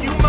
[0.00, 0.21] you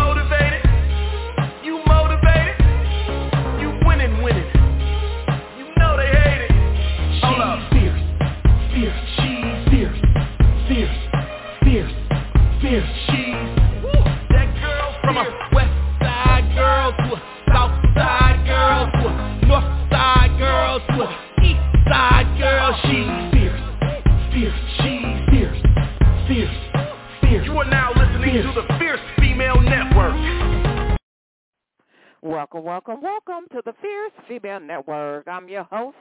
[32.34, 35.28] Welcome, welcome, welcome to the Fierce Female Network.
[35.28, 35.96] I'm your host,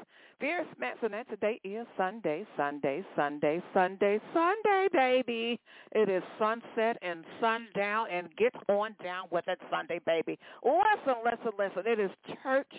[1.98, 5.60] Sunday, Sunday, Sunday, Sunday, Sunday, baby.
[5.92, 10.38] It is sunset and sundown and get on down with it Sunday, baby.
[10.64, 11.84] Listen, listen, listen.
[11.86, 12.12] It is
[12.44, 12.72] church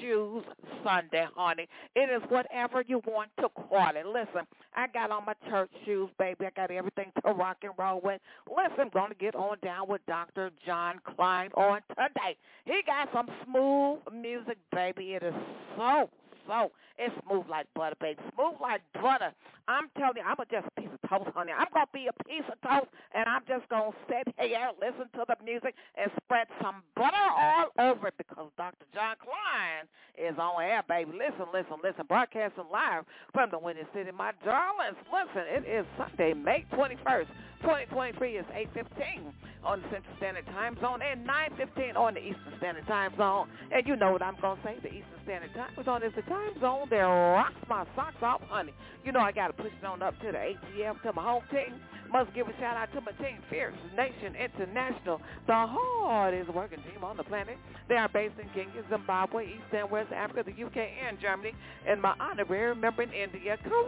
[0.00, 0.44] shoes
[0.82, 1.68] Sunday, honey.
[1.94, 4.06] It is whatever you want to call it.
[4.06, 6.46] Listen, I got on my church shoes, baby.
[6.46, 8.20] I got everything to rock and roll with.
[8.48, 10.50] Listen, I'm going to get on down with Dr.
[10.66, 12.36] John Kline on today.
[12.64, 15.14] He got some smooth music, baby.
[15.14, 15.34] It is
[15.76, 16.08] so
[16.46, 18.20] so it's smooth like butter, baby.
[18.34, 19.32] Smooth like butter.
[19.68, 21.52] I'm telling you, I'm just a piece of toast, honey.
[21.52, 25.24] I'm gonna be a piece of toast, and I'm just gonna sit here, listen to
[25.28, 28.86] the music, and spread some butter all over it because Dr.
[28.94, 29.86] John Kline
[30.18, 31.12] is on air, baby.
[31.12, 32.06] Listen, listen, listen.
[32.08, 34.96] Broadcasting live from the Windy City, my darlings.
[35.12, 37.28] Listen, it is Sunday, May 21st.
[37.62, 39.32] 2023 is 8.15
[39.64, 43.48] on the Central Standard Time Zone and 9.15 on the Eastern Standard Time Zone.
[43.72, 44.76] And you know what I'm going to say.
[44.82, 48.72] The Eastern Standard Time Zone is the time zone that rocks my socks off, honey.
[49.04, 51.42] You know I got to push it on up to the ATM, to my home
[51.50, 51.74] team.
[52.10, 57.02] Must give a shout out to my team, Fierce Nation International, the hardest working team
[57.02, 57.58] on the planet.
[57.88, 61.52] They are based in Kenya, Zimbabwe, East and West Africa, the UK, and Germany.
[61.88, 63.84] And my honorary member in India, Karan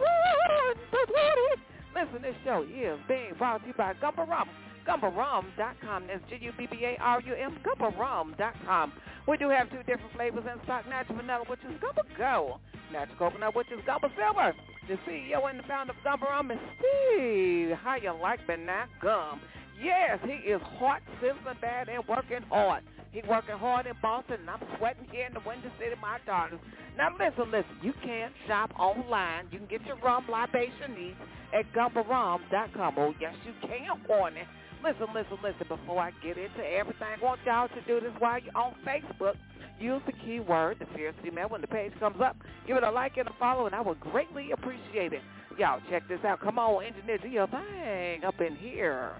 [1.95, 4.49] Listen, this show is being brought to you by Gubba Rum.
[4.87, 6.07] GubbaRum.com.
[6.07, 8.93] That's G-U-B-B-A-R-U-M, GubbaRum.com.
[9.27, 12.59] We do have two different flavors in stock, natural vanilla, which is Gubba Go.
[12.91, 14.53] Natural coconut, which is Gubba Silver.
[14.87, 17.75] The CEO and the founder of Gubba Rum is Steve.
[17.83, 19.41] How you like now, Gum?
[19.83, 22.83] Yes, he is hot, sizzling bad, and working hard.
[23.11, 26.59] He's working hard in Boston, and I'm sweating here in the Windy City, my daughters.
[26.97, 29.47] Now listen, listen, you can shop online.
[29.51, 31.17] You can get your rum libation needs
[31.53, 32.95] at gubbarum.com.
[32.97, 34.45] Oh, yes, you can, Warning.
[34.83, 38.39] Listen, listen, listen, before I get into everything, I want y'all to do this while
[38.39, 39.35] you're on Facebook.
[39.79, 42.37] Use the keyword, the Fierce Female, when the page comes up.
[42.65, 45.21] Give it a like and a follow, and I would greatly appreciate it.
[45.57, 46.39] Y'all, check this out.
[46.39, 49.13] Come on, engineer, do your thing up in here.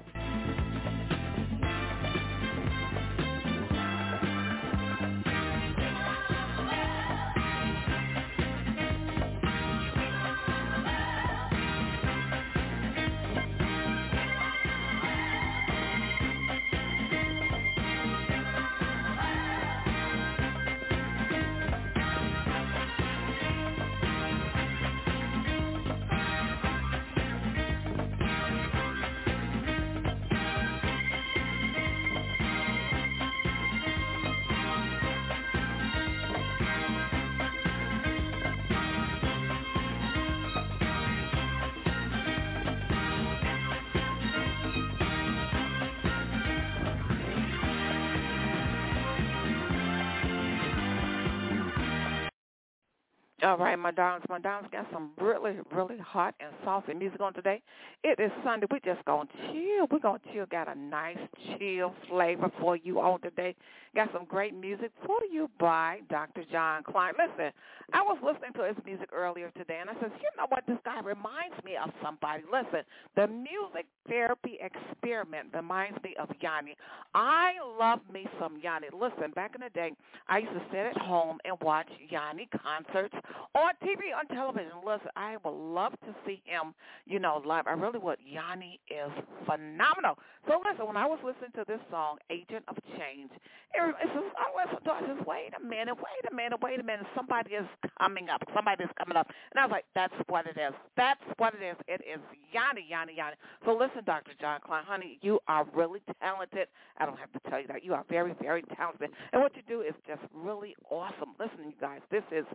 [53.44, 57.36] All right, my darlings, my darlings got some really, really hot and saucy music on
[57.36, 57.62] today.
[58.04, 58.66] It is Sunday.
[58.72, 59.86] We're just gonna chill.
[59.92, 60.48] We're gonna chill.
[60.48, 61.20] Got a nice
[61.60, 63.56] chill flavor for you on today.
[63.96, 66.46] Got some great music for you by Dr.
[66.52, 67.14] John Kline.
[67.18, 67.52] Listen,
[67.94, 70.64] I was listening to his music earlier today, and I said, you know what?
[70.68, 72.44] This guy reminds me of somebody.
[72.52, 72.84] Listen,
[73.16, 76.76] the music therapy experiment reminds me of Yanni.
[77.14, 78.88] I love me some Yanni.
[78.94, 79.94] Listen, back in the day,
[80.28, 83.16] I used to sit at home and watch Yanni concerts
[83.56, 84.72] on TV, on television.
[84.86, 86.74] Listen, I would love to see him,
[87.06, 87.68] you know, live.
[87.68, 88.18] I really would.
[88.24, 89.12] Yanni is
[89.46, 90.18] phenomenal.
[90.48, 93.32] So listen, when I was listening to this song, Agent of Change,
[93.74, 94.88] it, I it.
[94.88, 97.06] I said, wait a minute, wait a minute, wait a minute.
[97.16, 97.66] Somebody is
[98.00, 98.42] coming up.
[98.56, 99.28] Somebody is coming up.
[99.52, 100.74] And I was like, that's what it is.
[100.96, 101.76] That's what it is.
[101.88, 102.20] It is
[102.52, 103.36] Yanni, Yanni, Yanni.
[103.66, 104.32] So listen, Dr.
[104.40, 106.68] John Kline, honey, you are really talented.
[106.98, 107.84] I don't have to tell you that.
[107.84, 109.10] You are very, very talented.
[109.34, 111.36] And what you do is just really awesome.
[111.40, 112.46] Listen, you guys, this is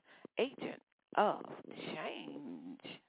[1.16, 1.44] of
[1.76, 3.02] Change.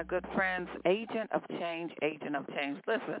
[0.00, 2.78] My good friends, Agent of Change, Agent of Change.
[2.86, 3.20] Listen,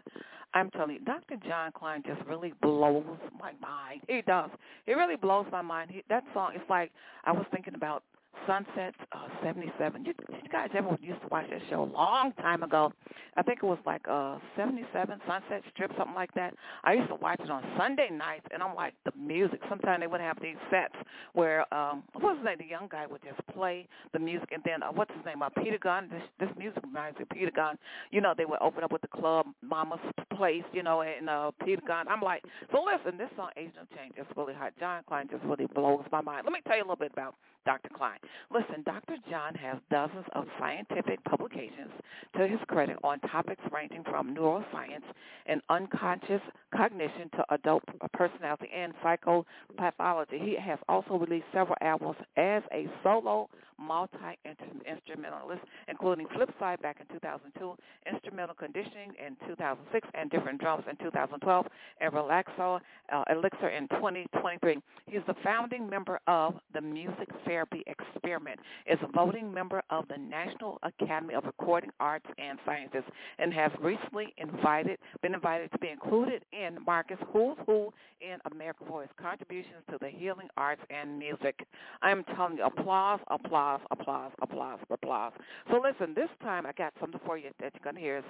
[0.54, 1.36] I'm telling you, Dr.
[1.46, 4.00] John Kline just really blows my mind.
[4.08, 4.48] He does.
[4.86, 5.90] He really blows my mind.
[5.90, 6.90] He, that song, it's like
[7.24, 8.02] I was thinking about
[8.46, 10.04] Sunsets uh, 77.
[10.04, 12.92] You, you guys ever used to watch that show a long time ago?
[13.36, 16.54] I think it was like uh 77 Sunset Strip, something like that.
[16.84, 19.60] I used to watch it on Sunday nights, and I'm like, the music.
[19.68, 20.94] Sometimes they would have these sets
[21.32, 22.56] where, um, what's his name?
[22.58, 25.42] The young guy would just play the music, and then, uh, what's his name?
[25.42, 26.08] Uh, Peter Gunn.
[26.10, 27.76] This, this music reminds me of Peter Gunn.
[28.10, 30.00] You know, they would open up with the club Mama's
[30.34, 32.08] Place, you know, and uh, Peter Gunn.
[32.08, 34.72] I'm like, so listen, this song, Agent of Change, is really hot.
[34.80, 36.42] John Kline just really blows my mind.
[36.44, 37.34] Let me tell you a little bit about
[37.66, 37.90] Dr.
[37.94, 38.19] Kline.
[38.52, 39.16] Listen, Dr.
[39.28, 41.92] John has dozens of scientific publications
[42.36, 45.04] to his credit on topics ranging from neuroscience
[45.46, 46.40] and unconscious
[46.74, 50.42] cognition to adult personality and psychopathology.
[50.42, 53.48] He has also released several albums as a solo
[53.80, 57.74] multi-instrumentalist, including Flipside back in 2002,
[58.12, 61.66] Instrumental Conditioning in 2006, and Different Drums in 2012,
[62.00, 62.80] and Relaxo
[63.12, 64.78] uh, Elixir in 2023.
[65.06, 67.82] He's the founding member of the Music Therapy
[68.14, 73.04] Experiment, is a voting member of the National Academy of Recording Arts and Sciences,
[73.38, 78.84] and has recently invited been invited to be included in Marcus Who's Who in America
[78.86, 81.66] for his contributions to the healing arts and music.
[82.02, 85.32] I'm telling you, applause, applause, applause, applause, applause.
[85.70, 88.24] So listen, this time I got something for you that you're going to hear is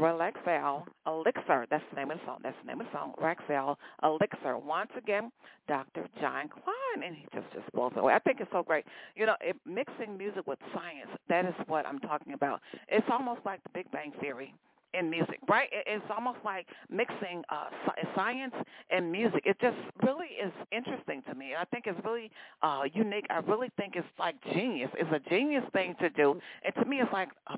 [0.00, 1.66] Relaxel Elixir.
[1.70, 2.38] That's the name of the song.
[2.42, 4.58] That's the name of the song, Relaxel Elixir.
[4.58, 5.30] Once again,
[5.68, 6.08] Dr.
[6.20, 6.48] John
[6.94, 8.14] And he just, just blows away.
[8.14, 8.84] I think it's so great.
[9.16, 12.60] You know, it, mixing music with science, that is what I'm talking about.
[12.88, 14.54] It's almost like the Big Bang Theory
[14.94, 15.68] in music, right?
[15.72, 17.66] It's almost like mixing uh,
[18.14, 18.54] science
[18.90, 19.42] and music.
[19.46, 21.52] It just really is interesting to me.
[21.58, 22.30] I think it's really
[22.62, 23.26] uh, unique.
[23.30, 24.90] I really think it's like genius.
[24.98, 26.38] It's a genius thing to do.
[26.64, 27.56] And to me, it's like a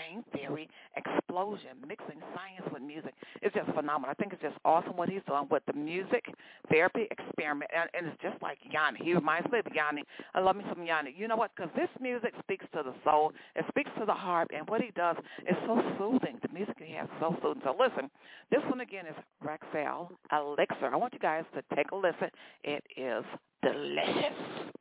[0.00, 3.14] Big Theory explosion, mixing science with music.
[3.42, 4.10] It's just phenomenal.
[4.10, 6.24] I think it's just awesome what he's doing with the music
[6.70, 7.70] therapy experiment.
[7.74, 9.00] And, and it's just like Yanni.
[9.02, 10.02] He reminds me of Yanni.
[10.34, 11.14] I love me some Yanni.
[11.16, 11.50] You know what?
[11.54, 13.32] Because this music speaks to the soul.
[13.56, 14.50] It speaks to the heart.
[14.56, 15.16] And what he does
[15.48, 16.38] is so soothing.
[16.42, 17.62] The music he has is so soothing.
[17.64, 18.10] So listen,
[18.50, 19.14] this one again is
[19.44, 20.90] Raxel Elixir.
[20.92, 22.28] I want you guys to take a listen.
[22.64, 23.24] It is
[23.62, 24.36] delicious.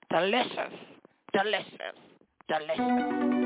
[0.09, 0.73] Delicious.
[1.33, 1.95] Delicious.
[2.47, 3.38] Delicious.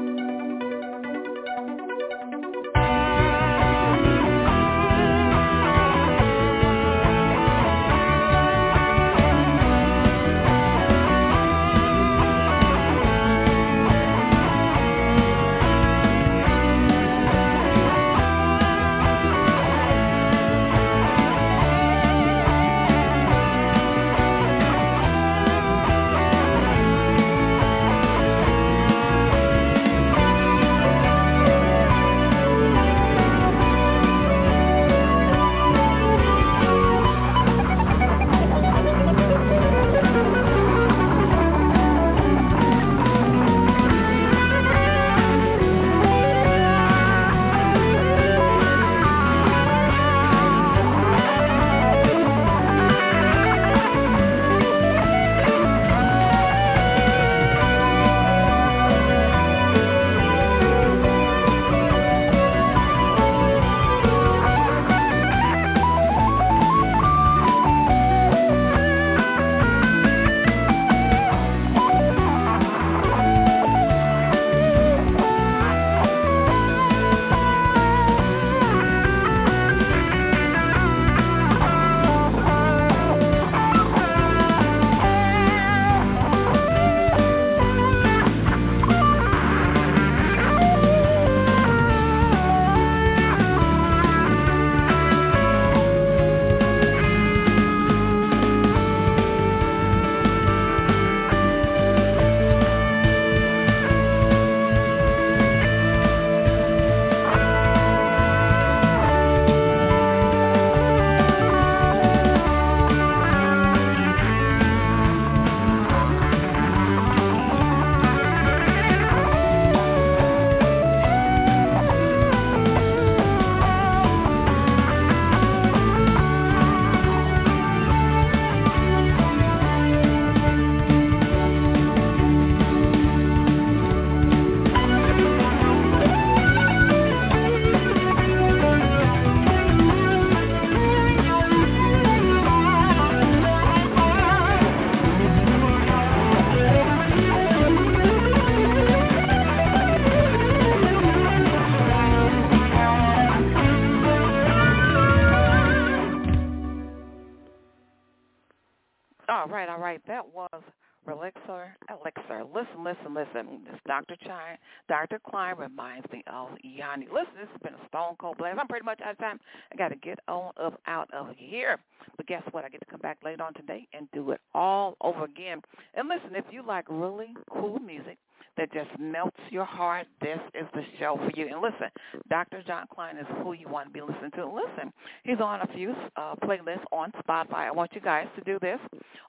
[161.89, 162.43] Elixir.
[162.43, 163.61] Listen, listen, listen.
[163.65, 164.15] This Dr.
[164.23, 165.19] Kline, Dr.
[165.19, 167.07] Kline reminds me of Yanni.
[167.11, 168.59] Listen, this has been a stone cold blast.
[168.59, 169.39] I'm pretty much out of time.
[169.71, 171.79] I got to get on up out of here.
[172.17, 172.65] But guess what?
[172.65, 175.61] I get to come back later on today and do it all over again.
[175.95, 178.17] And listen, if you like really cool music,
[178.57, 181.48] that just melts your heart, this is the show for you.
[181.48, 181.89] And listen,
[182.29, 182.63] Dr.
[182.65, 184.45] John Kline is who you want to be listening to.
[184.45, 184.93] Listen,
[185.24, 187.67] he's on a few uh, playlists on Spotify.
[187.67, 188.79] I want you guys to do this.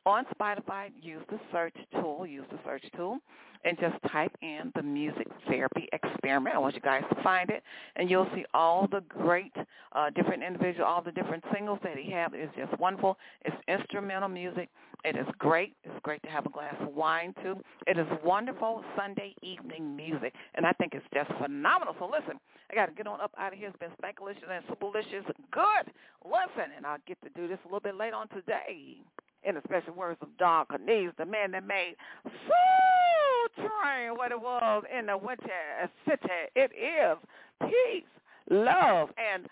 [0.06, 3.18] On Spotify, use the search tool, use the search tool,
[3.64, 6.54] and just type in the music therapy experiment.
[6.54, 7.62] I want you guys to find it,
[7.96, 9.52] and you'll see all the great
[9.92, 12.30] uh, different individuals, all the different singles that he has.
[12.34, 13.16] It's just wonderful.
[13.44, 14.68] It's instrumental music.
[15.04, 15.74] It is great.
[15.84, 17.56] It's great to have a glass of wine, too.
[17.86, 21.94] It is wonderful Sunday evening music, and I think it's just phenomenal.
[21.98, 22.38] So listen,
[22.70, 23.68] I got to get on up out of here.
[23.68, 25.24] It's been spankalicious and superlicious.
[25.50, 25.92] Good.
[26.24, 28.98] Listen, and I'll get to do this a little bit later on today
[29.42, 34.40] in the special words of Don Cornelius, the man that made Soul Train what it
[34.40, 35.44] was in the Windy
[36.08, 36.28] City.
[36.56, 37.18] It is
[37.60, 38.04] peace,
[38.50, 39.46] love, and